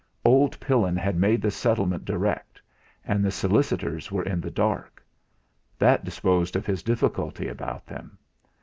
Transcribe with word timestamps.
Old 0.25 0.59
Pillin 0.59 0.95
had 0.97 1.15
made 1.15 1.43
the 1.43 1.51
settlement 1.51 2.05
direct; 2.05 2.59
and 3.05 3.23
the 3.23 3.29
solicitors 3.29 4.11
were 4.11 4.23
in 4.23 4.41
the 4.41 4.49
dark; 4.49 5.05
that 5.77 6.03
disposed 6.03 6.55
of 6.55 6.65
his 6.65 6.81
difficulty 6.81 7.47
about 7.47 7.85
them. 7.85 8.17